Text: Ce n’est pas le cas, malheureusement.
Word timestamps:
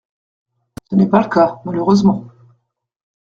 Ce 0.89 0.95
n’est 0.95 1.09
pas 1.09 1.21
le 1.21 1.29
cas, 1.29 1.61
malheureusement. 1.63 2.25